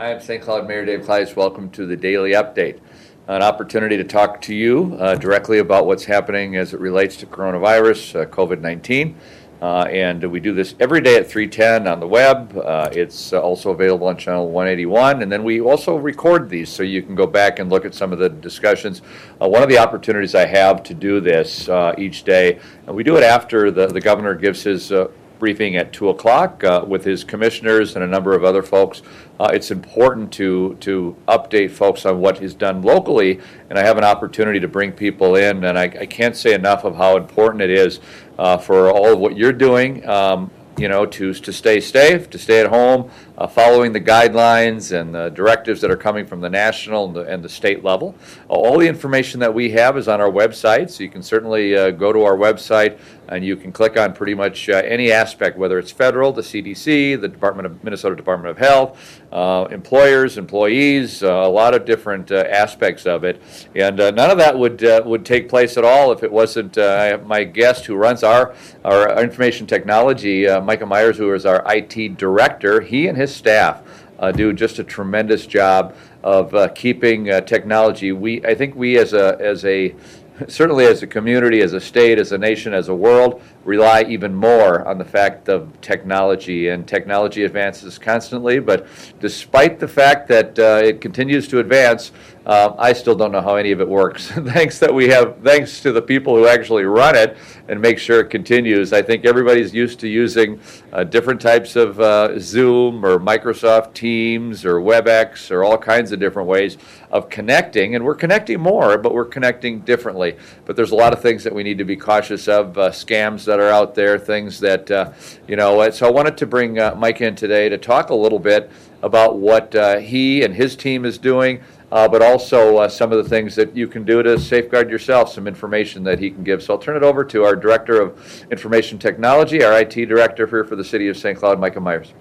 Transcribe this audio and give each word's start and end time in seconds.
Hi, 0.00 0.12
I'm 0.12 0.20
St. 0.22 0.42
Cloud 0.42 0.66
Mayor 0.66 0.86
Dave 0.86 1.00
Kleis. 1.00 1.36
Welcome 1.36 1.68
to 1.72 1.84
the 1.84 1.94
Daily 1.94 2.30
Update. 2.30 2.80
An 3.28 3.42
opportunity 3.42 3.98
to 3.98 4.04
talk 4.04 4.40
to 4.40 4.54
you 4.54 4.96
uh, 4.98 5.14
directly 5.16 5.58
about 5.58 5.84
what's 5.84 6.06
happening 6.06 6.56
as 6.56 6.72
it 6.72 6.80
relates 6.80 7.18
to 7.18 7.26
coronavirus, 7.26 8.22
uh, 8.22 8.24
COVID 8.24 8.62
19. 8.62 9.14
Uh, 9.60 9.82
and 9.90 10.24
we 10.30 10.40
do 10.40 10.54
this 10.54 10.74
every 10.80 11.02
day 11.02 11.16
at 11.16 11.28
310 11.28 11.86
on 11.86 12.00
the 12.00 12.06
web. 12.06 12.56
Uh, 12.56 12.88
it's 12.92 13.34
also 13.34 13.72
available 13.72 14.06
on 14.06 14.16
channel 14.16 14.48
181. 14.48 15.20
And 15.20 15.30
then 15.30 15.44
we 15.44 15.60
also 15.60 15.96
record 15.96 16.48
these 16.48 16.70
so 16.70 16.82
you 16.82 17.02
can 17.02 17.14
go 17.14 17.26
back 17.26 17.58
and 17.58 17.68
look 17.68 17.84
at 17.84 17.94
some 17.94 18.10
of 18.10 18.18
the 18.18 18.30
discussions. 18.30 19.02
Uh, 19.38 19.50
one 19.50 19.62
of 19.62 19.68
the 19.68 19.76
opportunities 19.76 20.34
I 20.34 20.46
have 20.46 20.82
to 20.84 20.94
do 20.94 21.20
this 21.20 21.68
uh, 21.68 21.94
each 21.98 22.24
day, 22.24 22.58
and 22.86 22.96
we 22.96 23.04
do 23.04 23.18
it 23.18 23.22
after 23.22 23.70
the, 23.70 23.86
the 23.86 24.00
governor 24.00 24.34
gives 24.34 24.62
his 24.62 24.92
uh, 24.92 25.08
briefing 25.40 25.76
at 25.76 25.92
2 25.92 26.10
o'clock 26.10 26.62
uh, 26.62 26.84
with 26.86 27.04
his 27.04 27.24
commissioners 27.24 27.96
and 27.96 28.04
a 28.04 28.06
number 28.06 28.34
of 28.34 28.44
other 28.44 28.62
folks. 28.62 29.02
Uh, 29.40 29.50
it's 29.52 29.72
important 29.72 30.30
to, 30.30 30.76
to 30.80 31.16
update 31.26 31.72
folks 31.72 32.06
on 32.06 32.20
what 32.20 32.40
is 32.40 32.54
done 32.54 32.82
locally, 32.82 33.40
and 33.68 33.78
I 33.78 33.82
have 33.82 33.98
an 33.98 34.04
opportunity 34.04 34.60
to 34.60 34.68
bring 34.68 34.92
people 34.92 35.34
in, 35.34 35.64
and 35.64 35.76
I, 35.76 35.84
I 35.84 36.06
can't 36.06 36.36
say 36.36 36.54
enough 36.54 36.84
of 36.84 36.94
how 36.94 37.16
important 37.16 37.62
it 37.62 37.70
is 37.70 37.98
uh, 38.38 38.58
for 38.58 38.90
all 38.90 39.14
of 39.14 39.18
what 39.18 39.36
you're 39.36 39.52
doing. 39.52 40.06
Um, 40.08 40.52
you 40.78 40.88
know, 40.88 41.04
to, 41.04 41.34
to 41.34 41.52
stay 41.52 41.78
safe, 41.80 42.30
to 42.30 42.38
stay 42.38 42.60
at 42.60 42.68
home, 42.68 43.10
uh, 43.40 43.46
following 43.46 43.90
the 43.92 44.00
guidelines 44.00 44.92
and 44.92 45.14
the 45.14 45.30
directives 45.30 45.80
that 45.80 45.90
are 45.90 45.96
coming 45.96 46.26
from 46.26 46.42
the 46.42 46.50
national 46.50 47.06
and 47.06 47.16
the, 47.16 47.22
and 47.22 47.42
the 47.42 47.48
state 47.48 47.82
level. 47.82 48.14
Uh, 48.50 48.52
all 48.52 48.78
the 48.78 48.86
information 48.86 49.40
that 49.40 49.52
we 49.52 49.70
have 49.70 49.96
is 49.96 50.08
on 50.08 50.20
our 50.20 50.30
website, 50.30 50.90
so 50.90 51.02
you 51.02 51.08
can 51.08 51.22
certainly 51.22 51.74
uh, 51.74 51.90
go 51.90 52.12
to 52.12 52.22
our 52.22 52.36
website 52.36 52.98
and 53.28 53.44
you 53.44 53.56
can 53.56 53.70
click 53.70 53.96
on 53.96 54.12
pretty 54.12 54.34
much 54.34 54.68
uh, 54.68 54.82
any 54.84 55.12
aspect, 55.12 55.56
whether 55.56 55.78
it's 55.78 55.92
federal, 55.92 56.32
the 56.32 56.42
CDC, 56.42 57.18
the 57.20 57.28
Department 57.28 57.64
of 57.64 57.82
Minnesota 57.84 58.16
Department 58.16 58.50
of 58.50 58.58
Health, 58.58 59.22
uh, 59.30 59.68
employers, 59.70 60.36
employees, 60.36 61.22
uh, 61.22 61.28
a 61.28 61.48
lot 61.48 61.72
of 61.72 61.84
different 61.84 62.32
aspects 62.32 63.06
of 63.06 63.22
it. 63.22 63.40
And 63.76 63.96
none 63.96 64.30
of 64.30 64.38
that 64.38 64.58
would 64.58 64.82
would 65.06 65.24
take 65.24 65.48
place 65.48 65.76
at 65.76 65.84
all 65.84 66.10
if 66.10 66.24
it 66.24 66.32
wasn't 66.32 66.76
my 67.24 67.44
guest 67.44 67.86
who 67.86 67.94
runs 67.94 68.24
our 68.24 68.52
our 68.84 69.22
information 69.22 69.64
technology, 69.66 70.46
Michael 70.60 70.88
Myers, 70.88 71.16
who 71.16 71.32
is 71.32 71.46
our 71.46 71.62
IT 71.72 72.16
director. 72.18 72.80
He 72.80 73.06
and 73.06 73.16
his 73.16 73.29
staff 73.34 73.82
uh, 74.18 74.30
do 74.30 74.52
just 74.52 74.78
a 74.78 74.84
tremendous 74.84 75.46
job 75.46 75.94
of 76.22 76.54
uh, 76.54 76.68
keeping 76.68 77.30
uh, 77.30 77.40
technology. 77.40 78.12
We, 78.12 78.44
I 78.44 78.54
think, 78.54 78.74
we 78.74 78.98
as 78.98 79.14
a 79.14 79.36
as 79.40 79.64
a 79.64 79.94
certainly 80.48 80.86
as 80.86 81.02
a 81.02 81.06
community, 81.06 81.60
as 81.60 81.72
a 81.72 81.80
state, 81.80 82.18
as 82.18 82.32
a 82.32 82.38
nation, 82.38 82.72
as 82.72 82.88
a 82.88 82.94
world, 82.94 83.42
rely 83.64 84.02
even 84.02 84.34
more 84.34 84.86
on 84.86 84.98
the 84.98 85.04
fact 85.04 85.48
of 85.48 85.68
technology. 85.80 86.68
And 86.68 86.86
technology 86.86 87.44
advances 87.44 87.98
constantly, 87.98 88.58
but 88.58 88.86
despite 89.20 89.78
the 89.78 89.88
fact 89.88 90.28
that 90.28 90.58
uh, 90.58 90.80
it 90.84 91.00
continues 91.00 91.48
to 91.48 91.58
advance, 91.58 92.12
uh, 92.46 92.74
I 92.78 92.94
still 92.94 93.14
don't 93.14 93.32
know 93.32 93.42
how 93.42 93.56
any 93.56 93.70
of 93.70 93.80
it 93.80 93.88
works. 93.88 94.28
thanks 94.30 94.78
that 94.78 94.92
we 94.92 95.08
have, 95.08 95.36
thanks 95.42 95.80
to 95.82 95.92
the 95.92 96.00
people 96.00 96.34
who 96.34 96.46
actually 96.46 96.84
run 96.84 97.14
it 97.14 97.36
and 97.68 97.80
make 97.80 97.98
sure 97.98 98.20
it 98.20 98.30
continues. 98.30 98.94
I 98.94 99.02
think 99.02 99.26
everybody's 99.26 99.74
used 99.74 100.00
to 100.00 100.08
using 100.08 100.58
uh, 100.92 101.04
different 101.04 101.40
types 101.40 101.76
of 101.76 102.00
uh, 102.00 102.38
Zoom 102.38 103.04
or 103.04 103.18
Microsoft 103.18 103.92
Teams 103.92 104.64
or 104.64 104.80
WebEx 104.80 105.50
or 105.50 105.64
all 105.64 105.76
kinds 105.76 106.12
of 106.12 106.18
different 106.18 106.48
ways 106.48 106.78
of 107.10 107.28
connecting, 107.28 107.94
and 107.94 108.04
we're 108.04 108.14
connecting 108.14 108.58
more, 108.58 108.96
but 108.96 109.12
we're 109.12 109.24
connecting 109.26 109.80
differently. 109.80 110.36
But 110.64 110.76
there's 110.76 110.92
a 110.92 110.96
lot 110.96 111.12
of 111.12 111.20
things 111.20 111.44
that 111.44 111.54
we 111.54 111.62
need 111.62 111.76
to 111.78 111.84
be 111.84 111.96
cautious 111.96 112.48
of, 112.48 112.78
uh, 112.78 112.90
scams 112.90 113.44
that 113.44 113.60
are 113.60 113.68
out 113.68 113.94
there, 113.94 114.18
things 114.18 114.60
that, 114.60 114.90
uh, 114.90 115.12
you 115.46 115.56
know. 115.56 115.90
So 115.90 116.06
I 116.06 116.10
wanted 116.10 116.38
to 116.38 116.46
bring 116.46 116.78
uh, 116.78 116.94
Mike 116.96 117.20
in 117.20 117.34
today 117.34 117.68
to 117.68 117.76
talk 117.76 118.08
a 118.08 118.14
little 118.14 118.38
bit 118.38 118.70
about 119.02 119.38
what 119.38 119.74
he 120.02 120.42
and 120.42 120.54
his 120.54 120.76
team 120.76 121.04
is 121.04 121.16
doing 121.18 121.60
uh, 121.92 122.08
but 122.08 122.22
also 122.22 122.78
uh, 122.78 122.88
some 122.88 123.12
of 123.12 123.22
the 123.22 123.28
things 123.28 123.54
that 123.56 123.74
you 123.76 123.88
can 123.88 124.04
do 124.04 124.22
to 124.22 124.38
safeguard 124.38 124.90
yourself, 124.90 125.32
some 125.32 125.46
information 125.46 126.04
that 126.04 126.18
he 126.18 126.30
can 126.30 126.44
give. 126.44 126.62
So 126.62 126.74
I'll 126.74 126.78
turn 126.78 126.96
it 126.96 127.02
over 127.02 127.24
to 127.24 127.44
our 127.44 127.56
Director 127.56 128.00
of 128.00 128.44
Information 128.50 128.98
Technology, 128.98 129.64
our 129.64 129.80
IT 129.80 129.94
Director 130.06 130.46
here 130.46 130.64
for 130.64 130.76
the 130.76 130.84
City 130.84 131.08
of 131.08 131.16
St. 131.16 131.38
Cloud, 131.38 131.58
Michael 131.58 131.82
Myers. 131.82 132.12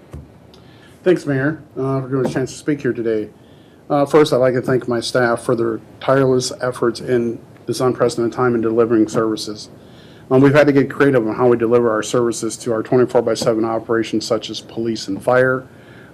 Thanks, 1.03 1.25
Mayor, 1.25 1.63
uh, 1.77 2.01
for 2.01 2.09
giving 2.09 2.25
us 2.25 2.31
a 2.31 2.33
chance 2.33 2.51
to 2.51 2.57
speak 2.57 2.81
here 2.81 2.93
today. 2.93 3.29
Uh, 3.89 4.05
first, 4.05 4.33
I'd 4.33 4.37
like 4.37 4.53
to 4.53 4.61
thank 4.61 4.87
my 4.87 4.99
staff 4.99 5.41
for 5.41 5.55
their 5.55 5.79
tireless 5.99 6.51
efforts 6.61 6.99
in 6.99 7.39
this 7.65 7.79
unprecedented 7.79 8.35
time 8.35 8.55
in 8.55 8.61
delivering 8.61 9.07
services. 9.07 9.69
Um, 10.31 10.41
we've 10.41 10.53
had 10.53 10.67
to 10.67 10.73
get 10.73 10.91
creative 10.91 11.27
on 11.27 11.35
how 11.35 11.47
we 11.47 11.57
deliver 11.57 11.89
our 11.89 12.03
services 12.03 12.55
to 12.57 12.71
our 12.71 12.83
24 12.83 13.21
by 13.23 13.33
7 13.33 13.65
operations, 13.65 14.27
such 14.27 14.49
as 14.49 14.61
police 14.61 15.07
and 15.07 15.23
fire, 15.23 15.67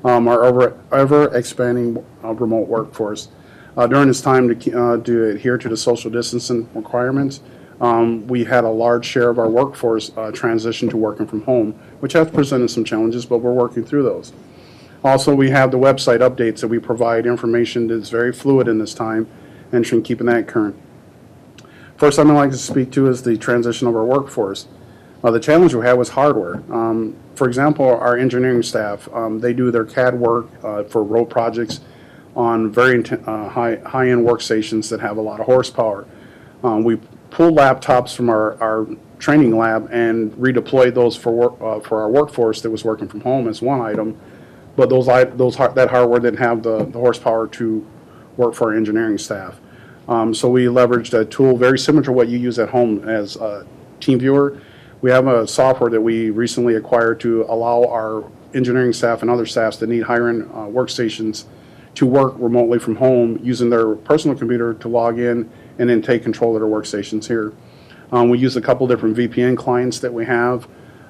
um, 0.06 0.28
our 0.28 0.46
ever, 0.46 0.80
ever 0.92 1.36
expanding 1.36 2.06
uh, 2.24 2.34
remote 2.34 2.68
workforce. 2.68 3.30
Uh, 3.78 3.86
during 3.86 4.08
this 4.08 4.22
time 4.22 4.58
to, 4.58 4.80
uh, 4.80 4.98
to 4.98 5.26
adhere 5.30 5.58
to 5.58 5.68
the 5.68 5.76
social 5.76 6.10
distancing 6.10 6.70
requirements, 6.74 7.42
um, 7.82 8.26
we 8.28 8.46
had 8.46 8.64
a 8.64 8.70
large 8.70 9.06
share 9.06 9.30
of 9.30 9.38
our 9.38 9.50
workforce 9.50 10.12
uh, 10.16 10.32
transition 10.32 10.88
to 10.88 10.96
working 10.96 11.28
from 11.28 11.42
home, 11.44 11.74
which 12.00 12.14
has 12.14 12.32
presented 12.32 12.70
some 12.70 12.86
challenges, 12.86 13.26
but 13.26 13.40
we're 13.40 13.52
working 13.52 13.84
through 13.84 14.04
those. 14.04 14.32
Also, 15.04 15.36
we 15.36 15.50
have 15.50 15.72
the 15.72 15.78
website 15.78 16.20
updates 16.20 16.62
that 16.62 16.70
we 16.70 16.80
provide 16.80 17.26
information 17.26 17.88
that's 17.88 18.10
very 18.10 18.32
fluid 18.32 18.68
in 18.68 18.80
this 18.80 18.94
time 18.94 19.28
and 19.74 19.86
should 19.86 20.06
keeping 20.06 20.28
that 20.28 20.48
current. 20.48 20.76
First, 21.98 22.18
I'd 22.18 22.28
like 22.28 22.52
to 22.52 22.58
speak 22.58 22.92
to 22.94 23.08
is 23.08 23.24
the 23.24 23.38
transition 23.38 23.88
of 23.88 23.96
our 23.96 24.06
workforce. 24.06 24.68
Uh, 25.24 25.32
the 25.32 25.40
challenge 25.40 25.74
we 25.74 25.86
had 25.86 25.94
was 25.94 26.10
hardware. 26.10 26.56
Um, 26.72 27.16
for 27.36 27.48
example, 27.48 27.86
our 27.86 28.18
engineering 28.18 28.64
staff, 28.64 29.10
um, 29.14 29.40
they 29.40 29.54
do 29.54 29.70
their 29.70 29.86
CAD 29.86 30.18
work 30.18 30.48
uh, 30.64 30.84
for 30.84 31.04
road 31.04 31.30
projects 31.30 31.82
on 32.36 32.72
very 32.72 33.04
uh, 33.10 33.50
high, 33.50 33.78
high-end 33.78 34.26
workstations 34.26 34.90
that 34.90 35.00
have 35.00 35.18
a 35.18 35.22
lot 35.22 35.40
of 35.40 35.46
horsepower. 35.46 36.06
Um, 36.64 36.84
we 36.84 36.98
pulled 37.30 37.58
laptops 37.58 38.16
from 38.16 38.30
our, 38.30 38.62
our 38.62 38.88
training 39.20 39.58
lab 39.58 39.90
and 39.92 40.34
redeployed 40.34 40.94
those 40.94 41.16
for 41.16 41.32
work, 41.32 41.54
uh, 41.62 41.80
for 41.80 42.02
our 42.02 42.10
workforce 42.10 42.62
that 42.62 42.70
was 42.70 42.84
working 42.84 43.08
from 43.08 43.22
home 43.22 43.48
as 43.48 43.62
one 43.62 43.82
item. 43.82 44.20
But 44.76 44.90
those, 44.90 45.06
those 45.38 45.56
that 45.56 45.90
hardware 45.90 46.20
didn't 46.20 46.40
have 46.40 46.62
the, 46.64 46.86
the 46.86 47.00
horsepower 47.00 47.48
to 47.48 47.88
work 48.36 48.54
for 48.54 48.72
our 48.72 48.78
engineering 48.78 49.18
staff. 49.18 49.60
Um, 50.10 50.34
so 50.34 50.50
we 50.50 50.66
leveraged 50.66 51.18
a 51.18 51.26
tool 51.26 51.58
very 51.58 51.80
similar 51.80 52.04
to 52.04 52.12
what 52.12 52.28
you 52.28 52.38
use 52.38 52.60
at 52.60 52.70
home 52.70 53.08
as 53.08 53.38
a 53.38 53.66
TeamViewer. 54.02 54.62
We 55.02 55.12
have 55.12 55.28
a 55.28 55.48
software 55.48 55.90
that 55.90 56.02
we 56.02 56.30
recently 56.30 56.76
acquired 56.76 57.20
to 57.22 57.46
allow 57.48 57.86
our 57.86 58.30
engineering 58.54 58.94
staff 58.94 59.22
and 59.22 59.32
other 59.32 59.46
staffs 59.46 59.78
that 59.78 59.88
need 59.88 60.04
higher-end 60.04 60.44
uh, 60.44 60.68
workstations 60.68 61.46
to 61.96 62.06
work 62.06 62.34
remotely 62.38 62.78
from 62.80 62.96
home 62.96 63.40
using 63.42 63.70
their 63.70 63.96
personal 63.96 64.38
computer 64.38 64.74
to 64.74 64.88
log 64.88 65.18
in 65.18 65.50
and 65.80 65.90
then 65.90 66.02
take 66.02 66.24
control 66.24 66.56
of 66.56 66.62
their 66.62 66.70
workstations 66.70 67.28
here. 67.28 67.54
Um, 68.12 68.30
we 68.30 68.38
use 68.38 68.56
a 68.56 68.62
couple 68.62 68.88
different 68.88 69.18
VPN 69.18 69.58
clients 69.58 70.00
that 70.00 70.14
we 70.14 70.26
have 70.26 70.68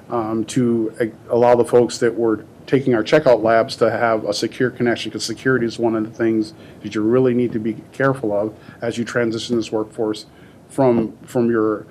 um, 0.08 0.44
to 0.46 1.12
allow 1.30 1.54
the 1.56 1.64
folks 1.64 1.98
that 1.98 2.14
were 2.14 2.44
taking 2.66 2.94
our 2.94 3.02
checkout 3.02 3.42
labs 3.42 3.76
to 3.76 3.90
have 3.90 4.24
a 4.24 4.34
secure 4.34 4.70
connection 4.70 5.10
because 5.10 5.24
security 5.24 5.66
is 5.66 5.78
one 5.78 5.94
of 5.94 6.04
the 6.04 6.10
things 6.10 6.52
that 6.82 6.94
you 6.94 7.02
really 7.02 7.34
need 7.34 7.52
to 7.52 7.58
be 7.58 7.74
careful 7.92 8.32
of 8.32 8.56
as 8.80 8.98
you 8.98 9.04
transition 9.04 9.56
this 9.56 9.70
workforce 9.70 10.26
from 10.68 11.16
from 11.18 11.48
your 11.48 11.86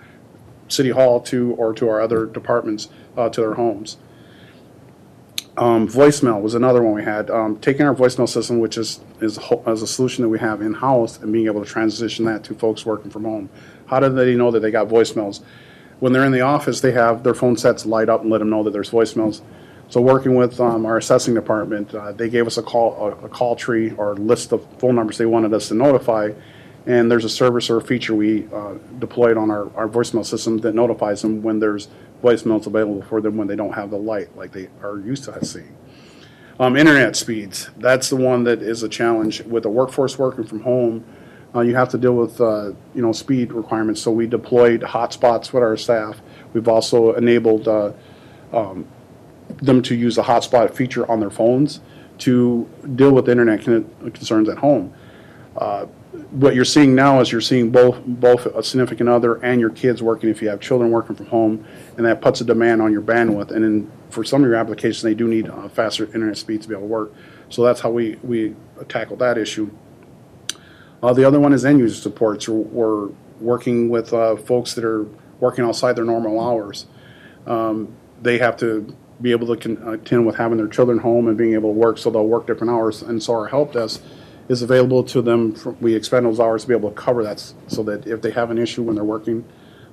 city 0.67 0.89
hall 0.89 1.21
to 1.21 1.53
or 1.53 1.73
to 1.73 1.87
our 1.87 2.01
other 2.01 2.25
departments 2.25 2.89
uh, 3.15 3.29
to 3.29 3.41
their 3.41 3.53
homes. 3.53 3.97
Um, 5.57 5.87
voicemail 5.87 6.41
was 6.41 6.53
another 6.53 6.83
one 6.83 6.93
we 6.95 7.03
had. 7.03 7.29
Um, 7.29 7.57
taking 7.59 7.85
our 7.85 7.95
voicemail 7.95 8.27
system, 8.27 8.59
which 8.59 8.77
is 8.77 8.99
is 9.21 9.37
a, 9.37 9.69
is 9.69 9.81
a 9.81 9.87
solution 9.87 10.23
that 10.23 10.29
we 10.29 10.39
have 10.39 10.61
in 10.61 10.73
house, 10.73 11.17
and 11.19 11.31
being 11.31 11.45
able 11.45 11.63
to 11.63 11.69
transition 11.69 12.25
that 12.25 12.43
to 12.45 12.55
folks 12.55 12.85
working 12.85 13.09
from 13.09 13.23
home. 13.23 13.49
How 13.85 13.99
do 13.99 14.09
they 14.09 14.35
know 14.35 14.51
that 14.51 14.59
they 14.59 14.71
got 14.71 14.87
voicemails? 14.87 15.41
When 15.99 16.11
they're 16.11 16.25
in 16.25 16.33
the 16.33 16.41
office, 16.41 16.81
they 16.81 16.91
have 16.91 17.23
their 17.23 17.33
phone 17.33 17.55
sets 17.55 17.85
light 17.85 18.09
up 18.09 18.21
and 18.21 18.29
let 18.29 18.39
them 18.39 18.49
know 18.49 18.63
that 18.63 18.71
there's 18.71 18.91
voicemails. 18.91 19.41
So 19.87 20.01
working 20.01 20.35
with 20.35 20.59
um, 20.59 20.85
our 20.85 20.97
assessing 20.97 21.35
department, 21.35 21.93
uh, 21.95 22.11
they 22.11 22.27
gave 22.27 22.47
us 22.47 22.57
a 22.57 22.63
call 22.63 22.95
a, 23.21 23.25
a, 23.25 23.29
call 23.29 23.55
tree 23.55 23.91
or 23.91 24.15
list 24.15 24.51
of 24.51 24.65
phone 24.79 24.95
numbers 24.95 25.17
they 25.17 25.25
wanted 25.25 25.53
us 25.53 25.69
to 25.69 25.73
notify, 25.73 26.31
and 26.85 27.09
there's 27.09 27.25
a 27.25 27.29
service 27.29 27.69
or 27.69 27.77
a 27.77 27.81
feature 27.81 28.13
we 28.13 28.47
uh, 28.53 28.75
deployed 28.99 29.37
on 29.37 29.49
our, 29.49 29.73
our 29.75 29.87
voicemail 29.87 30.25
system 30.25 30.59
that 30.59 30.75
notifies 30.75 31.21
them 31.21 31.41
when 31.41 31.59
there's 31.59 31.87
voicemails 32.23 32.67
available 32.67 33.01
for 33.01 33.21
them 33.21 33.37
when 33.37 33.47
they 33.47 33.55
don't 33.55 33.73
have 33.73 33.89
the 33.89 33.97
light 33.97 34.35
like 34.37 34.51
they 34.51 34.69
are 34.83 34.99
used 34.99 35.23
to 35.25 35.45
seeing. 35.45 35.75
Um, 36.59 36.77
internet 36.77 37.15
speeds, 37.15 37.69
that's 37.77 38.09
the 38.09 38.15
one 38.15 38.43
that 38.45 38.61
is 38.61 38.83
a 38.83 38.89
challenge. 38.89 39.41
With 39.41 39.63
the 39.63 39.69
workforce 39.69 40.17
working 40.17 40.45
from 40.45 40.61
home, 40.61 41.03
uh, 41.53 41.61
you 41.61 41.75
have 41.75 41.89
to 41.89 41.97
deal 41.97 42.15
with 42.15 42.39
uh, 42.39 42.71
you 42.93 43.01
know 43.01 43.11
speed 43.11 43.51
requirements. 43.51 44.01
So 44.01 44.11
we 44.11 44.27
deployed 44.27 44.81
hotspots 44.81 45.51
with 45.51 45.63
our 45.63 45.75
staff. 45.75 46.21
We've 46.53 46.67
also 46.67 47.13
enabled 47.13 47.67
uh, 47.67 47.91
um, 48.53 48.87
them 49.57 49.81
to 49.83 49.95
use 49.95 50.15
the 50.15 50.23
hotspot 50.23 50.73
feature 50.73 51.09
on 51.09 51.19
their 51.19 51.29
phones 51.29 51.81
to 52.19 52.69
deal 52.95 53.11
with 53.11 53.27
internet 53.27 53.61
concerns 53.61 54.47
at 54.47 54.57
home. 54.59 54.93
What 56.31 56.55
you're 56.55 56.65
seeing 56.65 56.95
now 56.95 57.21
is 57.21 57.31
you're 57.31 57.41
seeing 57.41 57.71
both, 57.71 58.03
both 58.05 58.45
a 58.45 58.63
significant 58.63 59.09
other 59.09 59.35
and 59.43 59.59
your 59.59 59.69
kids 59.69 60.01
working 60.01 60.29
if 60.29 60.41
you 60.41 60.49
have 60.49 60.59
children 60.59 60.91
working 60.91 61.15
from 61.15 61.27
home, 61.27 61.65
and 61.97 62.05
that 62.05 62.21
puts 62.21 62.41
a 62.41 62.43
demand 62.43 62.81
on 62.81 62.91
your 62.91 63.01
bandwidth. 63.01 63.51
And 63.51 63.63
then 63.63 63.91
for 64.09 64.23
some 64.23 64.43
of 64.43 64.49
your 64.49 64.55
applications, 64.55 65.01
they 65.01 65.13
do 65.13 65.27
need 65.27 65.49
uh, 65.49 65.69
faster 65.69 66.05
internet 66.05 66.37
speeds 66.37 66.65
to 66.65 66.69
be 66.69 66.75
able 66.75 66.87
to 66.87 66.93
work. 66.93 67.13
So 67.49 67.63
that's 67.63 67.81
how 67.81 67.91
we, 67.91 68.15
we 68.23 68.55
tackle 68.87 69.15
that 69.17 69.37
issue. 69.37 69.69
Uh, 71.01 71.13
the 71.13 71.23
other 71.23 71.39
one 71.39 71.53
is 71.53 71.65
end 71.65 71.79
user 71.79 72.01
supports. 72.01 72.47
We're, 72.49 72.55
we're 72.55 73.09
working 73.39 73.89
with 73.89 74.13
uh, 74.13 74.35
folks 74.35 74.73
that 74.73 74.83
are 74.83 75.05
working 75.39 75.65
outside 75.65 75.95
their 75.95 76.05
normal 76.05 76.39
hours. 76.39 76.87
Um, 77.45 77.95
they 78.21 78.37
have 78.39 78.57
to 78.57 78.95
be 79.21 79.31
able 79.31 79.47
to 79.55 79.55
con- 79.55 79.77
contend 79.77 80.25
with 80.25 80.35
having 80.35 80.57
their 80.57 80.67
children 80.67 80.97
home 80.99 81.27
and 81.27 81.37
being 81.37 81.53
able 81.53 81.73
to 81.73 81.79
work, 81.79 81.97
so 81.97 82.09
they'll 82.09 82.27
work 82.27 82.47
different 82.47 82.71
hours. 82.71 83.01
And 83.01 83.21
so 83.21 83.33
our 83.33 83.47
help 83.47 83.73
desk 83.73 84.01
is 84.49 84.61
available 84.61 85.03
to 85.03 85.21
them. 85.21 85.53
For, 85.53 85.71
we 85.71 85.95
expend 85.95 86.25
those 86.25 86.39
hours 86.39 86.63
to 86.63 86.67
be 86.67 86.73
able 86.73 86.89
to 86.89 86.95
cover 86.95 87.23
that, 87.23 87.39
so 87.67 87.83
that 87.83 88.07
if 88.07 88.21
they 88.21 88.31
have 88.31 88.51
an 88.51 88.57
issue 88.57 88.83
when 88.83 88.95
they're 88.95 89.03
working 89.03 89.45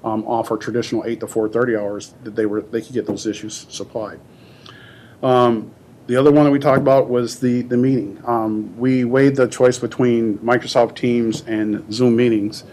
um, 0.04 0.24
off 0.24 0.50
our 0.50 0.56
traditional 0.56 1.04
eight 1.06 1.20
to 1.20 1.26
four 1.26 1.48
thirty 1.48 1.76
hours, 1.76 2.14
that 2.24 2.36
they 2.36 2.46
were 2.46 2.60
they 2.60 2.80
could 2.80 2.92
get 2.92 3.06
those 3.06 3.26
issues 3.26 3.66
supplied. 3.68 4.20
The 6.08 6.16
other 6.16 6.32
one 6.32 6.44
that 6.44 6.50
we 6.50 6.58
talked 6.58 6.80
about 6.80 7.08
was 7.08 7.38
the, 7.38 7.62
the 7.62 7.76
meeting. 7.76 8.20
Um, 8.26 8.76
we 8.76 9.04
weighed 9.04 9.36
the 9.36 9.46
choice 9.46 9.78
between 9.78 10.36
Microsoft 10.38 10.96
Teams 10.96 11.42
and 11.46 11.90
Zoom 11.94 12.16
meetings. 12.16 12.64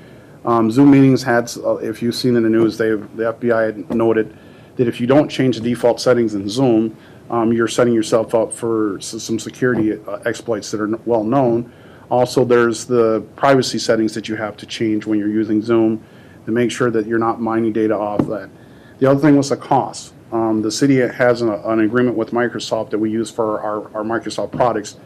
Um, 0.44 0.72
Zoom 0.72 0.90
meetings 0.90 1.22
had, 1.22 1.52
uh, 1.64 1.76
if 1.76 2.02
you've 2.02 2.16
seen 2.16 2.36
in 2.36 2.44
the 2.44 2.50
news, 2.50 2.80
they, 2.80 2.90
the 2.90 3.34
FBI 3.34 3.66
had 3.68 3.96
noted 3.96 4.36
that 4.78 4.88
if 4.88 5.00
you 5.00 5.06
don't 5.06 5.30
change 5.30 5.58
the 5.58 5.62
default 5.62 6.02
settings 6.02 6.34
in 6.34 6.50
Zoom, 6.50 6.98
um, 7.30 7.54
you're 7.54 7.68
setting 7.68 7.94
yourself 7.94 8.34
up 8.34 8.52
for 8.52 9.00
some 9.02 9.38
security 9.40 9.94
uh, 9.94 10.18
exploits 10.26 10.72
that 10.72 10.82
are 10.82 10.88
n- 10.88 11.00
well-known. 11.06 11.72
Also, 12.10 12.44
there's 12.44 12.86
the 12.86 13.22
privacy 13.36 13.78
settings 13.78 14.14
that 14.16 14.28
you 14.28 14.36
have 14.36 14.58
to 14.58 14.66
change 14.66 15.06
when 15.06 15.20
you're 15.20 15.30
using 15.30 15.62
Zoom 15.62 16.04
to 16.46 16.52
make 16.52 16.72
sure 16.72 16.90
that 16.90 17.06
you're 17.06 17.20
not 17.20 17.40
mining 17.40 17.72
data 17.72 17.96
off 17.96 18.26
that. 18.28 18.50
The 18.98 19.10
other 19.10 19.20
thing 19.20 19.38
was 19.38 19.50
the 19.50 19.58
cost. 19.58 20.14
Um, 20.32 20.62
the 20.62 20.72
city 20.72 20.98
has 20.98 21.42
an, 21.42 21.50
an 21.50 21.80
agreement 21.82 22.18
with 22.18 22.32
Microsoft 22.32 22.90
that 22.92 23.00
we 23.00 23.12
use 23.12 23.30
for 23.32 23.62
our, 23.62 23.96
our 23.96 24.04
Microsoft 24.04 24.52
products, 24.52 24.98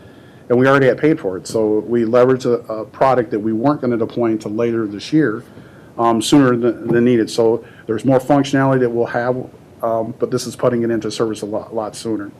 and 0.49 0.57
we 0.57 0.67
already 0.67 0.87
had 0.87 0.97
paid 0.97 1.19
for 1.19 1.37
it. 1.37 1.47
So 1.47 1.79
we 1.79 2.03
leveraged 2.03 2.45
a, 2.45 2.71
a 2.71 2.85
product 2.85 3.31
that 3.31 3.39
we 3.39 3.53
weren't 3.53 3.81
gonna 3.81 3.97
deploy 3.97 4.31
until 4.31 4.51
later 4.51 4.87
this 4.87 5.13
year, 5.13 5.43
um, 5.97 6.21
sooner 6.21 6.55
than, 6.55 6.87
than 6.87 7.05
needed. 7.05 7.29
So 7.29 7.65
there's 7.85 8.05
more 8.05 8.19
functionality 8.19 8.79
that 8.79 8.89
we'll 8.89 9.05
have, 9.07 9.35
um, 9.83 10.15
but 10.17 10.31
this 10.31 10.47
is 10.47 10.55
putting 10.55 10.81
it 10.81 10.89
into 10.89 11.11
service 11.11 11.41
a 11.41 11.45
lot, 11.45 11.75
lot 11.75 11.95
sooner. 11.95 12.31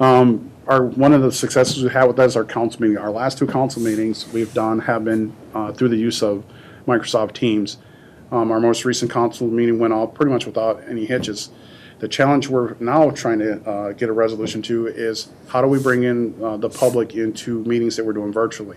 Um, 0.00 0.50
our, 0.66 0.84
one 0.84 1.12
of 1.12 1.22
the 1.22 1.30
successes 1.30 1.82
we 1.82 1.90
had 1.90 2.04
with 2.04 2.16
that 2.16 2.26
is 2.26 2.36
our 2.36 2.44
council 2.44 2.82
meeting. 2.82 2.98
Our 2.98 3.10
last 3.10 3.38
two 3.38 3.46
council 3.46 3.80
meetings 3.80 4.30
we've 4.32 4.52
done 4.52 4.80
have 4.80 5.04
been, 5.04 5.34
uh, 5.54 5.72
through 5.72 5.90
the 5.90 5.96
use 5.96 6.22
of 6.22 6.44
Microsoft 6.86 7.34
Teams. 7.34 7.78
Um, 8.32 8.50
our 8.50 8.58
most 8.58 8.84
recent 8.84 9.10
council 9.10 9.46
meeting 9.46 9.78
went 9.78 9.94
off 9.94 10.12
pretty 10.12 10.32
much 10.32 10.44
without 10.44 10.82
any 10.88 11.06
hitches. 11.06 11.50
The 12.00 12.08
challenge 12.08 12.48
we're 12.48 12.74
now 12.80 13.10
trying 13.10 13.38
to, 13.38 13.62
uh, 13.62 13.92
get 13.92 14.08
a 14.08 14.12
resolution 14.12 14.60
to 14.62 14.88
is 14.88 15.28
how 15.46 15.62
do 15.62 15.68
we 15.68 15.78
bring 15.78 16.02
in, 16.02 16.34
uh, 16.42 16.56
the 16.56 16.68
public 16.68 17.14
into 17.14 17.62
meetings 17.64 17.96
that 17.96 18.04
we're 18.04 18.12
doing 18.12 18.32
virtually? 18.32 18.76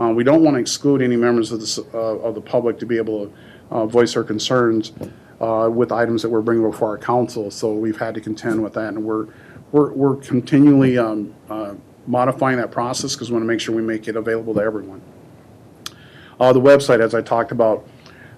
Uh, 0.00 0.12
we 0.16 0.24
don't 0.24 0.42
want 0.42 0.54
to 0.54 0.60
exclude 0.60 1.02
any 1.02 1.16
members 1.16 1.52
of 1.52 1.60
the, 1.60 1.86
uh, 1.92 1.98
of 1.98 2.34
the 2.34 2.40
public 2.40 2.78
to 2.78 2.86
be 2.86 2.96
able 2.96 3.26
to, 3.26 3.32
uh, 3.70 3.86
voice 3.86 4.14
their 4.14 4.24
concerns, 4.24 4.92
uh, 5.40 5.68
with 5.72 5.92
items 5.92 6.22
that 6.22 6.28
we're 6.28 6.40
bringing 6.40 6.68
before 6.68 6.88
our 6.88 6.98
council. 6.98 7.50
So 7.50 7.72
we've 7.72 7.98
had 7.98 8.14
to 8.14 8.20
contend 8.20 8.62
with 8.62 8.74
that 8.74 8.88
and 8.88 9.04
we're, 9.04 9.28
we're, 9.72 9.92
we're 9.92 10.16
continually, 10.16 10.98
um, 10.98 11.34
uh, 11.48 11.74
modifying 12.06 12.56
that 12.56 12.70
process 12.70 13.14
because 13.14 13.30
we 13.30 13.34
want 13.34 13.42
to 13.42 13.46
make 13.46 13.60
sure 13.60 13.74
we 13.74 13.82
make 13.82 14.08
it 14.08 14.16
available 14.16 14.54
to 14.54 14.60
everyone. 14.60 15.02
Uh, 16.40 16.52
the 16.52 16.60
website, 16.60 17.00
as 17.00 17.14
I 17.14 17.20
talked 17.20 17.52
about, 17.52 17.86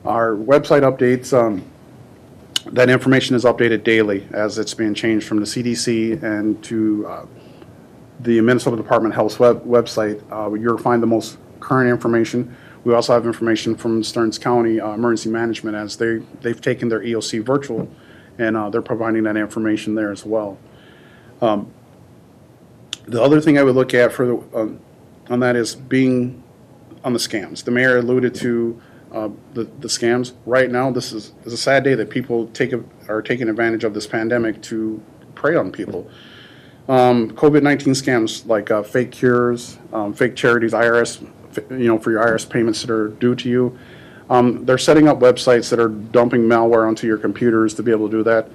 our 0.05 0.35
website 0.35 0.83
updates, 0.83 1.33
um, 1.33 1.65
that 2.73 2.91
information 2.91 3.37
is 3.37 3.45
updated 3.45 3.85
daily 3.85 4.27
as 4.33 4.59
it's 4.59 4.75
being 4.75 4.95
changed 4.95 5.27
from 5.27 5.39
the 5.39 5.47
CDC 5.47 6.23
and 6.23 6.63
to, 6.65 7.07
uh, 7.07 7.27
the 8.21 8.41
Minnesota 8.41 8.77
Department 8.77 9.15
of 9.15 9.17
Health's 9.17 9.39
web, 9.39 9.65
website. 9.65 10.21
Uh, 10.31 10.53
you'll 10.55 10.79
find 10.79 11.03
the 11.03 11.07
most 11.07 11.39
current 11.61 11.91
information. 11.91 12.55
We 12.85 12.95
also 12.95 13.13
have 13.13 13.27
information 13.27 13.77
from 13.77 14.03
Stearns 14.03 14.39
County, 14.39 14.81
uh, 14.81 14.93
Emergency 14.93 15.31
Management 15.31 15.77
as 15.77 15.97
they, 15.97 16.19
they've 16.41 16.61
taken 16.61 16.89
their 16.89 17.01
EOC 17.01 17.45
virtual 17.45 17.89
and, 18.39 18.57
uh, 18.57 18.71
they're 18.71 18.83
providing 18.83 19.25
that 19.25 19.37
information 19.37 19.95
there 19.95 20.11
as 20.11 20.25
well. 20.25 20.59
The 23.11 23.23
other 23.23 23.41
thing 23.41 23.59
I 23.59 23.65
would 23.65 23.75
look 23.75 23.93
at 23.93 24.13
for, 24.13 24.27
the, 24.27 24.59
um, 24.59 24.81
on 25.29 25.41
that 25.41 25.57
is 25.57 25.75
being 25.75 26.43
on 27.05 27.13
the 27.13 27.19
scams. 27.19 27.65
The 27.65 27.71
mayor 27.71 27.99
alluded 27.99 28.35
to 28.37 28.81
uh, 29.13 29.31
the, 29.55 29.65
the 29.65 29.89
scams. 29.89 30.33
Right 30.47 30.71
now, 30.71 30.91
this 30.91 31.13
is, 31.13 31.33
is 31.45 31.53
a 31.53 31.57
sad 31.57 31.83
day 31.83 31.95
that 31.97 32.11
people 32.11 32.47
take, 32.49 32.73
a- 32.73 32.85
are 33.09 33.23
taking 33.23 33.49
advantage 33.49 33.85
of 33.85 33.95
this 33.95 34.07
pandemic 34.07 34.63
to 34.63 35.03
prey 35.35 35.57
on 35.57 35.73
people. 35.73 36.09
Um, 36.89 37.31
COVID-19 37.33 37.89
scams 37.89 38.47
like 38.47 38.71
uh, 38.71 38.83
fake 38.83 39.11
cures, 39.11 39.79
um, 39.93 40.13
fake 40.13 40.37
charities, 40.37 40.73
IRS, 40.73 41.27
you 41.71 41.89
know, 41.89 41.99
for 41.99 42.11
your 42.11 42.25
IRS 42.25 42.49
payments 42.49 42.81
that 42.83 42.91
are 42.91 43.09
due 43.09 43.35
to 43.35 43.49
you. 43.49 43.79
Um, 44.29 44.65
They're 44.65 44.79
setting 44.79 45.09
up 45.09 45.19
websites 45.19 45.71
that 45.71 45.81
are 45.81 45.89
dumping 45.89 46.43
malware 46.43 46.87
onto 46.87 47.07
your 47.07 47.19
computers 47.19 47.75
to 47.75 47.83
be 47.83 47.91
able 47.91 48.09
to 48.09 48.19
do 48.19 48.23
that. 48.25 48.49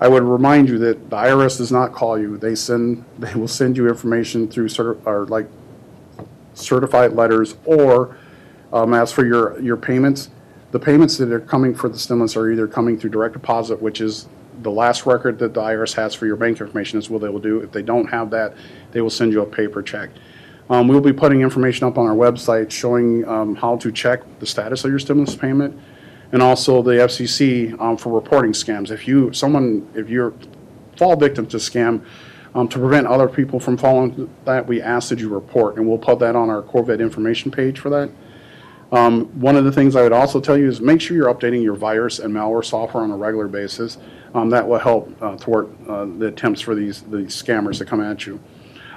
I 0.00 0.06
would 0.06 0.22
remind 0.22 0.68
you 0.68 0.78
that 0.78 1.10
the 1.10 1.16
IRS 1.16 1.58
does 1.58 1.72
not 1.72 1.92
call 1.92 2.18
you. 2.18 2.36
They 2.36 2.54
send, 2.54 3.04
they 3.18 3.34
will 3.34 3.48
send 3.48 3.76
you 3.76 3.88
information 3.88 4.48
through 4.48 4.68
certi- 4.68 5.04
or 5.06 5.26
like 5.26 5.48
certified 6.54 7.12
letters, 7.12 7.56
or 7.64 8.16
um, 8.72 8.92
as 8.92 9.12
for 9.12 9.24
your, 9.24 9.58
your 9.60 9.76
payments, 9.76 10.30
the 10.72 10.78
payments 10.78 11.16
that 11.16 11.32
are 11.32 11.40
coming 11.40 11.74
for 11.74 11.88
the 11.88 11.98
stimulus 11.98 12.36
are 12.36 12.50
either 12.50 12.68
coming 12.68 12.98
through 12.98 13.10
direct 13.10 13.32
deposit, 13.32 13.80
which 13.80 14.00
is 14.00 14.28
the 14.62 14.70
last 14.70 15.06
record 15.06 15.38
that 15.38 15.54
the 15.54 15.60
IRS 15.60 15.94
has 15.94 16.14
for 16.14 16.26
your 16.26 16.36
bank 16.36 16.60
information 16.60 16.98
is 16.98 17.08
what 17.08 17.22
they 17.22 17.28
will 17.28 17.38
do. 17.38 17.60
If 17.60 17.72
they 17.72 17.82
don't 17.82 18.06
have 18.06 18.30
that, 18.30 18.54
they 18.90 19.00
will 19.00 19.10
send 19.10 19.32
you 19.32 19.40
a 19.40 19.46
paper 19.46 19.82
check. 19.82 20.10
Um, 20.70 20.88
We'll 20.88 21.00
be 21.00 21.12
putting 21.12 21.40
information 21.40 21.86
up 21.86 21.96
on 21.96 22.06
our 22.06 22.14
website 22.14 22.70
showing 22.70 23.26
um, 23.26 23.54
how 23.54 23.76
to 23.76 23.90
check 23.90 24.20
the 24.38 24.46
status 24.46 24.84
of 24.84 24.90
your 24.90 24.98
stimulus 24.98 25.34
payment, 25.34 25.78
and 26.32 26.42
also 26.42 26.82
the 26.82 26.92
FCC 26.92 27.78
um, 27.80 27.96
for 27.96 28.12
reporting 28.12 28.52
scams. 28.52 28.90
If 28.90 29.08
you, 29.08 29.32
someone, 29.32 29.88
if 29.94 30.10
you're 30.10 30.34
fall 30.96 31.16
victim 31.16 31.46
to 31.46 31.56
scam, 31.56 32.04
um, 32.54 32.68
to 32.68 32.78
prevent 32.78 33.06
other 33.06 33.28
people 33.28 33.60
from 33.60 33.76
falling 33.76 34.28
that, 34.44 34.66
we 34.66 34.82
ask 34.82 35.10
that 35.10 35.18
you 35.18 35.28
report, 35.28 35.76
and 35.76 35.88
we'll 35.88 35.98
put 35.98 36.18
that 36.18 36.34
on 36.34 36.50
our 36.50 36.62
COVID 36.62 37.00
information 37.00 37.50
page 37.50 37.78
for 37.78 37.90
that. 37.90 38.10
Um, 38.90 39.26
one 39.40 39.56
of 39.56 39.64
the 39.64 39.72
things 39.72 39.96
I 39.96 40.02
would 40.02 40.12
also 40.12 40.40
tell 40.40 40.56
you 40.56 40.66
is 40.66 40.80
make 40.80 41.00
sure 41.00 41.16
you're 41.16 41.32
updating 41.32 41.62
your 41.62 41.74
virus 41.74 42.18
and 42.18 42.34
malware 42.34 42.64
software 42.64 43.02
on 43.02 43.10
a 43.10 43.16
regular 43.16 43.46
basis. 43.46 43.98
Um, 44.34 44.50
that 44.50 44.66
will 44.66 44.78
help 44.78 45.14
uh, 45.22 45.36
thwart 45.36 45.68
uh, 45.88 46.06
the 46.06 46.26
attempts 46.26 46.60
for 46.60 46.74
these, 46.74 47.02
these 47.02 47.40
scammers 47.40 47.78
to 47.78 47.84
come 47.84 48.00
at 48.00 48.26
you. 48.26 48.40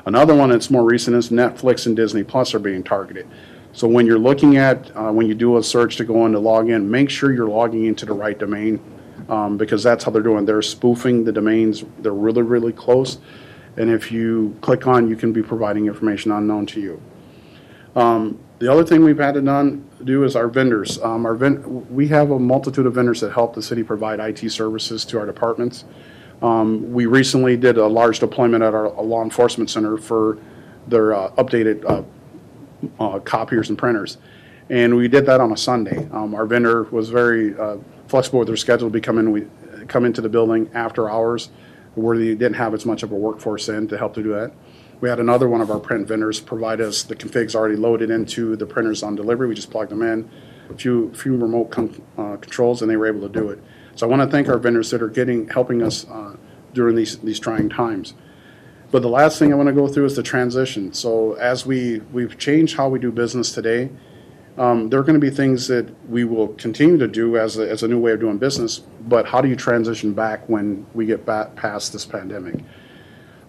Another 0.05 0.33
one 0.35 0.49
that's 0.49 0.69
more 0.69 0.83
recent 0.83 1.15
is 1.15 1.29
Netflix 1.29 1.85
and 1.85 1.95
Disney 1.95 2.23
Plus 2.23 2.53
are 2.53 2.59
being 2.59 2.83
targeted. 2.83 3.27
So 3.73 3.87
when 3.87 4.05
you're 4.05 4.19
looking 4.19 4.57
at, 4.57 4.95
uh, 4.95 5.11
when 5.11 5.27
you 5.27 5.35
do 5.35 5.57
a 5.57 5.63
search 5.63 5.95
to 5.97 6.03
go 6.03 6.25
in 6.25 6.33
to 6.33 6.39
log 6.39 6.69
in, 6.69 6.89
make 6.89 7.09
sure 7.09 7.31
you're 7.31 7.47
logging 7.47 7.85
into 7.85 8.05
the 8.05 8.13
right 8.13 8.37
domain 8.37 8.79
um, 9.29 9.57
because 9.57 9.81
that's 9.83 10.03
how 10.03 10.11
they're 10.11 10.21
doing. 10.23 10.45
They're 10.45 10.61
spoofing 10.61 11.23
the 11.23 11.31
domains. 11.31 11.85
They're 11.99 12.13
really, 12.13 12.41
really 12.41 12.73
close. 12.73 13.19
And 13.77 13.89
if 13.89 14.11
you 14.11 14.57
click 14.61 14.87
on, 14.87 15.07
you 15.07 15.15
can 15.15 15.31
be 15.31 15.41
providing 15.41 15.85
information 15.85 16.31
unknown 16.31 16.65
to 16.67 16.81
you. 16.81 17.01
Um, 17.95 18.39
The 18.59 18.71
other 18.71 18.83
thing 18.83 19.03
we've 19.03 19.17
had 19.17 19.33
to 19.35 19.41
done, 19.41 19.89
do 20.03 20.23
is 20.23 20.35
our 20.35 20.47
vendors. 20.47 21.01
Um, 21.01 21.25
Our 21.25 21.35
we 21.35 22.07
have 22.09 22.31
a 22.31 22.37
multitude 22.37 22.85
of 22.85 22.93
vendors 22.93 23.21
that 23.21 23.31
help 23.31 23.55
the 23.55 23.61
city 23.61 23.83
provide 23.83 24.19
IT 24.19 24.51
services 24.51 25.05
to 25.05 25.19
our 25.19 25.25
departments. 25.25 25.85
Um, 26.41 26.91
We 26.91 27.05
recently 27.05 27.57
did 27.57 27.77
a 27.77 27.87
large 27.87 28.19
deployment 28.19 28.63
at 28.63 28.73
our 28.73 28.89
law 29.01 29.23
enforcement 29.23 29.69
center 29.69 29.97
for 29.97 30.37
their 30.87 31.13
uh, 31.13 31.31
updated 31.31 31.85
uh, 31.85 32.03
uh, 32.99 33.19
copiers 33.19 33.69
and 33.69 33.77
printers. 33.77 34.17
And 34.69 34.95
we 34.95 35.07
did 35.07 35.25
that 35.25 35.41
on 35.41 35.51
a 35.51 35.57
Sunday. 35.57 36.09
Um, 36.11 36.33
Our 36.33 36.45
vendor 36.45 36.83
was 36.83 37.09
very 37.09 37.57
uh, 37.57 37.77
flexible 38.07 38.39
with 38.39 38.47
their 38.47 38.57
schedule 38.57 38.87
to 38.87 38.93
be 38.93 39.01
coming, 39.01 39.31
we, 39.31 39.47
come 39.87 40.05
into 40.05 40.21
the 40.21 40.29
building 40.29 40.69
after 40.73 41.09
hours 41.09 41.49
where 41.95 42.17
they 42.17 42.35
didn't 42.35 42.53
have 42.53 42.73
as 42.73 42.85
much 42.85 43.03
of 43.03 43.11
a 43.11 43.15
workforce 43.15 43.67
in 43.67 43.87
to 43.89 43.97
help 43.97 44.13
to 44.13 44.23
do 44.23 44.29
that. 44.29 44.53
We 45.01 45.09
had 45.09 45.19
another 45.19 45.49
one 45.49 45.61
of 45.61 45.71
our 45.71 45.79
print 45.79 46.07
vendors 46.07 46.39
provide 46.39 46.79
us 46.79 47.03
the 47.03 47.15
configs 47.15 47.55
already 47.55 47.75
loaded 47.75 48.11
into 48.11 48.55
the 48.55 48.65
printers 48.65 49.03
on 49.03 49.15
delivery. 49.15 49.47
We 49.47 49.55
just 49.55 49.71
plugged 49.71 49.91
them 49.91 50.03
in, 50.03 50.29
a 50.69 50.77
few, 50.77 51.11
few 51.13 51.35
remote 51.35 51.75
uh, 52.17 52.37
controls, 52.37 52.81
and 52.81 52.89
they 52.89 52.95
were 52.95 53.07
able 53.07 53.21
to 53.21 53.29
do 53.29 53.49
it. 53.49 53.59
So 53.95 54.07
I 54.07 54.09
want 54.09 54.21
to 54.21 54.27
thank 54.27 54.47
our 54.47 54.57
vendors 54.57 54.89
that 54.91 55.01
are 55.01 55.09
getting, 55.09 55.47
helping 55.49 55.83
us 55.83 56.07
uh, 56.09 56.35
during 56.73 56.95
these, 56.95 57.17
these 57.19 57.39
trying 57.39 57.69
times. 57.69 58.13
But 58.91 59.01
the 59.01 59.09
last 59.09 59.39
thing 59.39 59.53
I 59.53 59.55
want 59.55 59.67
to 59.67 59.73
go 59.73 59.87
through 59.87 60.05
is 60.05 60.15
the 60.15 60.23
transition. 60.23 60.93
So 60.93 61.33
as 61.33 61.65
we, 61.65 61.99
we've 62.11 62.37
changed 62.37 62.75
how 62.75 62.89
we 62.89 62.99
do 62.99 63.11
business 63.11 63.53
today, 63.53 63.89
um, 64.57 64.89
there 64.89 64.99
are 64.99 65.03
going 65.03 65.19
to 65.19 65.19
be 65.19 65.29
things 65.29 65.67
that 65.69 65.87
we 66.09 66.25
will 66.25 66.49
continue 66.49 66.97
to 66.97 67.07
do 67.07 67.37
as 67.37 67.57
a, 67.57 67.69
as 67.69 67.83
a 67.83 67.87
new 67.87 67.99
way 67.99 68.11
of 68.11 68.19
doing 68.19 68.37
business, 68.37 68.79
but 69.07 69.25
how 69.25 69.39
do 69.39 69.47
you 69.47 69.55
transition 69.55 70.13
back 70.13 70.47
when 70.49 70.85
we 70.93 71.05
get 71.05 71.25
back 71.25 71.55
past 71.55 71.93
this 71.93 72.05
pandemic? 72.05 72.55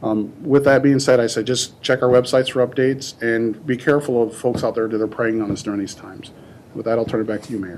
Um, 0.03 0.33
With 0.43 0.65
that 0.65 0.83
being 0.83 1.01
said, 1.01 1.19
I 1.19 1.27
say 1.27 1.43
just 1.43 1.81
check 1.83 2.03
our 2.03 2.09
websites 2.09 2.53
for 2.53 2.67
updates 2.67 3.21
and 3.21 3.65
be 3.67 3.77
careful 3.77 4.23
of 4.23 4.37
folks 4.37 4.63
out 4.63 4.75
there 4.75 4.89
that 4.89 5.01
are 5.01 5.09
preying 5.09 5.43
on 5.43 5.51
us 5.51 5.63
during 5.63 5.81
these 5.81 5.95
times. 5.95 6.31
With 6.75 6.87
that, 6.87 6.99
I'll 6.99 7.05
turn 7.05 7.21
it 7.21 7.27
back 7.27 7.43
to 7.43 7.53
you, 7.53 7.59
Mayor. 7.59 7.77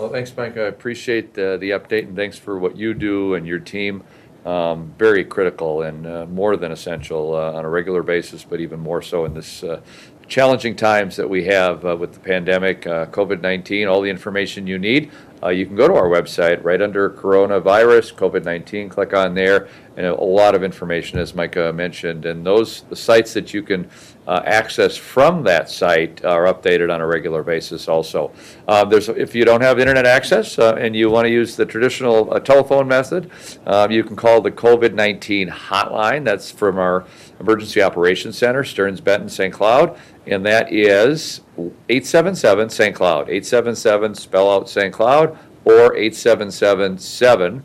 Well, 0.00 0.08
thanks, 0.08 0.34
Mike. 0.34 0.56
I 0.56 0.62
appreciate 0.62 1.38
uh, 1.38 1.58
the 1.58 1.72
update, 1.72 2.04
and 2.04 2.16
thanks 2.16 2.38
for 2.38 2.58
what 2.58 2.74
you 2.74 2.94
do 2.94 3.34
and 3.34 3.46
your 3.46 3.58
team. 3.58 4.02
Um, 4.46 4.94
Very 4.96 5.26
critical 5.26 5.82
and 5.82 6.06
uh, 6.06 6.24
more 6.24 6.56
than 6.56 6.72
essential 6.72 7.34
uh, 7.34 7.52
on 7.52 7.66
a 7.66 7.68
regular 7.68 8.02
basis, 8.02 8.42
but 8.42 8.60
even 8.60 8.80
more 8.80 9.02
so 9.02 9.26
in 9.26 9.34
this 9.34 9.62
uh, 9.62 9.82
challenging 10.26 10.74
times 10.74 11.16
that 11.16 11.28
we 11.28 11.44
have 11.44 11.84
uh, 11.84 11.94
with 11.94 12.14
the 12.14 12.20
pandemic, 12.20 12.86
uh, 12.86 13.04
COVID-19, 13.06 13.90
all 13.90 14.00
the 14.00 14.08
information 14.08 14.66
you 14.66 14.78
need. 14.78 15.10
Uh, 15.42 15.48
You 15.48 15.66
can 15.66 15.76
go 15.76 15.88
to 15.88 15.94
our 15.94 16.08
website, 16.08 16.62
right 16.62 16.80
under 16.80 17.10
coronavirus, 17.10 18.14
COVID-19, 18.14 18.90
click 18.90 19.14
on 19.14 19.34
there, 19.34 19.68
and 19.96 20.06
a 20.06 20.14
lot 20.14 20.54
of 20.54 20.62
information, 20.62 21.18
as 21.18 21.34
Micah 21.34 21.72
mentioned. 21.72 22.26
And 22.26 22.44
those, 22.44 22.82
the 22.82 22.96
sites 22.96 23.34
that 23.34 23.52
you 23.52 23.62
can 23.62 23.90
uh, 24.26 24.42
access 24.44 24.96
from 24.96 25.42
that 25.42 25.68
site 25.68 26.24
are 26.24 26.44
updated 26.44 26.92
on 26.92 27.00
a 27.00 27.06
regular 27.06 27.42
basis 27.42 27.88
also. 27.88 28.32
Uh, 28.68 28.84
There's, 28.84 29.08
if 29.08 29.34
you 29.34 29.44
don't 29.44 29.60
have 29.60 29.78
internet 29.78 30.06
access 30.06 30.58
uh, 30.58 30.74
and 30.74 30.94
you 30.94 31.10
want 31.10 31.26
to 31.26 31.30
use 31.30 31.56
the 31.56 31.66
traditional 31.66 32.32
uh, 32.32 32.38
telephone 32.38 32.86
method, 32.86 33.30
uh, 33.66 33.88
you 33.90 34.04
can 34.04 34.16
call 34.16 34.40
the 34.40 34.50
COVID-19 34.50 35.50
hotline. 35.50 36.24
That's 36.24 36.50
from 36.50 36.78
our 36.78 37.06
Emergency 37.40 37.82
Operations 37.82 38.38
Center, 38.38 38.62
Stearns 38.62 39.00
Benton, 39.00 39.28
St. 39.28 39.52
Cloud, 39.52 39.98
and 40.30 40.46
that 40.46 40.72
is 40.72 41.40
877 41.58 42.70
St. 42.70 42.94
Cloud. 42.94 43.28
877, 43.28 44.14
spell 44.14 44.50
out 44.50 44.70
St. 44.70 44.92
Cloud, 44.92 45.36
or 45.64 45.96
877 45.96 47.64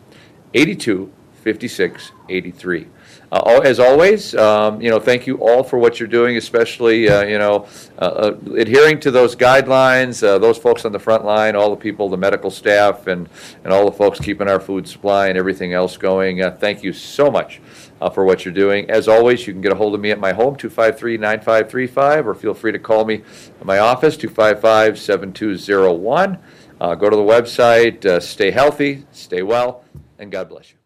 82 0.53 1.12
56 1.43 2.12
83. 2.29 2.88
Uh, 3.32 3.62
As 3.63 3.79
always, 3.79 4.36
um, 4.36 4.79
you 4.82 4.89
know, 4.91 5.00
thank 5.00 5.25
you 5.25 5.38
all 5.38 5.63
for 5.63 5.79
what 5.79 6.00
you're 6.00 6.08
doing, 6.08 6.38
especially, 6.38 7.10
uh, 7.10 7.24
you 7.24 7.39
know, 7.39 7.65
uh, 8.00 8.05
uh, 8.05 8.38
adhering 8.55 9.00
to 9.00 9.10
those 9.12 9.36
guidelines, 9.36 10.22
uh, 10.25 10.38
those 10.38 10.58
folks 10.58 10.86
on 10.86 10.91
the 10.91 11.00
front 11.00 11.25
line, 11.25 11.55
all 11.55 11.70
the 11.72 11.75
people, 11.75 12.08
the 12.08 12.17
medical 12.17 12.51
staff, 12.51 13.08
and, 13.08 13.27
and 13.63 13.74
all 13.74 13.86
the 13.86 13.91
folks 13.91 14.20
keeping 14.20 14.48
our 14.48 14.60
food 14.60 14.88
supply 14.88 15.27
and 15.27 15.38
everything 15.38 15.74
else 15.74 15.98
going. 15.98 16.41
Uh, 16.41 16.51
Thank 16.51 16.84
you 16.84 16.94
so 16.94 17.32
much 17.32 17.60
for 18.13 18.24
what 18.25 18.46
you're 18.46 18.53
doing. 18.53 18.88
As 18.91 19.08
always, 19.08 19.48
you 19.48 19.53
can 19.53 19.62
get 19.62 19.72
a 19.72 19.75
hold 19.75 19.96
of 19.96 20.01
me 20.01 20.12
at 20.12 20.20
my 20.20 20.32
home, 20.32 20.55
253-9535, 20.58 22.25
or 22.25 22.36
feel 22.36 22.53
free 22.53 22.72
to 22.72 22.77
call 22.77 23.03
me 23.05 23.24
at 23.60 23.65
my 23.65 23.79
office, 23.79 24.15
255-7201. 24.17 26.38
Uh, 26.79 26.94
Go 26.94 27.10
to 27.10 27.15
the 27.15 27.24
website, 27.24 28.22
stay 28.22 28.51
healthy, 28.51 29.08
stay 29.12 29.41
well, 29.41 29.84
and 30.20 30.32
God 30.32 30.50
bless 30.50 30.70
you. 30.72 30.77